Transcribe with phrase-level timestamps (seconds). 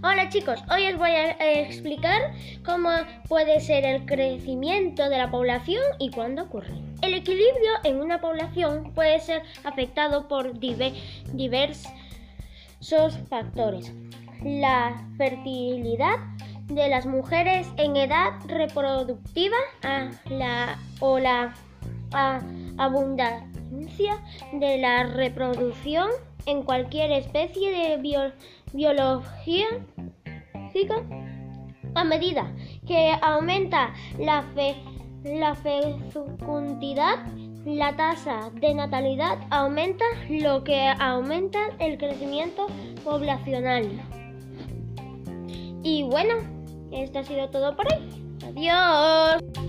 [0.00, 2.32] Hola chicos, hoy os voy a explicar
[2.64, 2.88] cómo
[3.28, 6.72] puede ser el crecimiento de la población y cuándo ocurre.
[7.02, 11.88] El equilibrio en una población puede ser afectado por diversos
[13.28, 13.92] factores.
[14.44, 16.18] La fertilidad
[16.66, 19.56] de las mujeres en edad reproductiva
[20.30, 21.54] la, o la
[22.76, 24.22] abundancia
[24.52, 26.08] de la reproducción
[26.48, 28.24] en cualquier especie de
[28.72, 29.66] biología
[31.94, 32.52] a medida
[32.86, 34.44] que aumenta la,
[35.24, 37.26] la fecundidad,
[37.64, 42.66] la tasa de natalidad aumenta, lo que aumenta el crecimiento
[43.04, 43.90] poblacional.
[45.82, 46.34] Y bueno,
[46.92, 48.08] esto ha sido todo por hoy.
[48.46, 49.67] Adiós.